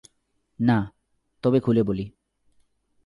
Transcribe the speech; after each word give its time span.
না, 0.59 0.77
তবে 1.43 1.59
খুলে 1.59 1.83
বলি। 1.83 2.05